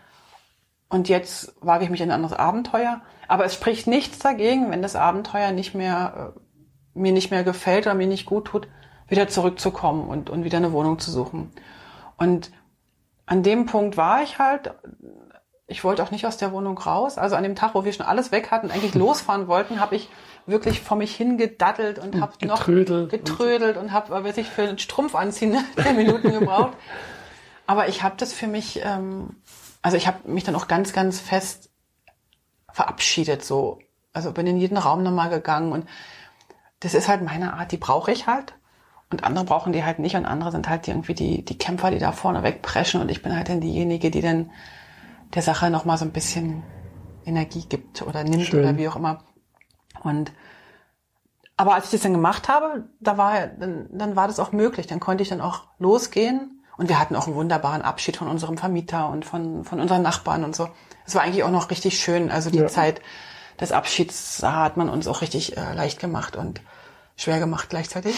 [0.89, 3.01] und jetzt wage ich mich in ein anderes Abenteuer.
[3.29, 7.87] Aber es spricht nichts dagegen, wenn das Abenteuer nicht mehr, äh, mir nicht mehr gefällt
[7.87, 8.67] oder mir nicht gut tut,
[9.07, 11.53] wieder zurückzukommen und, und wieder eine Wohnung zu suchen.
[12.17, 12.51] Und
[13.25, 14.75] an dem Punkt war ich halt,
[15.71, 17.17] ich wollte auch nicht aus der Wohnung raus.
[17.17, 20.09] Also an dem Tag, wo wir schon alles weg hatten, eigentlich losfahren wollten, habe ich
[20.47, 22.67] wirklich vor mich hingedattelt und habe noch
[23.09, 26.73] getrödelt und habe, weiß ich, für einen Strumpf anziehen zehn Minuten gebraucht.
[27.67, 29.37] Aber ich habe das für mich, ähm,
[29.81, 31.71] also ich habe mich dann auch ganz, ganz fest
[32.73, 33.79] verabschiedet so.
[34.13, 35.87] Also bin in jeden Raum nochmal gegangen und
[36.81, 38.55] das ist halt meine Art, die brauche ich halt.
[39.13, 41.99] Und andere brauchen die halt nicht und andere sind halt irgendwie die, die Kämpfer, die
[41.99, 44.51] da vorne wegpreschen und ich bin halt dann diejenige, die dann
[45.35, 46.63] der Sache nochmal so ein bisschen
[47.25, 48.61] Energie gibt oder nimmt Schön.
[48.61, 49.25] oder wie auch immer.
[50.03, 50.33] Und
[51.57, 54.87] aber als ich das dann gemacht habe, da war dann, dann war das auch möglich.
[54.87, 58.57] Dann konnte ich dann auch losgehen und wir hatten auch einen wunderbaren Abschied von unserem
[58.57, 60.69] Vermieter und von von unseren Nachbarn und so.
[61.07, 62.31] Es war eigentlich auch noch richtig schön.
[62.31, 62.67] Also die ja.
[62.67, 63.03] Zeit
[63.61, 66.63] des Abschieds hat man uns auch richtig äh, leicht gemacht und
[67.17, 68.17] schwer gemacht gleichzeitig.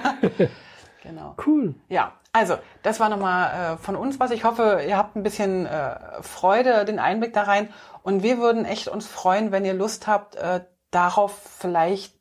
[1.02, 1.36] genau.
[1.46, 1.76] Cool.
[1.88, 4.30] Ja, also das war nochmal äh, von uns was.
[4.30, 7.72] Ich hoffe, ihr habt ein bisschen äh, Freude, den Einblick da rein.
[8.02, 12.14] Und wir würden echt uns freuen, wenn ihr Lust habt, äh, darauf vielleicht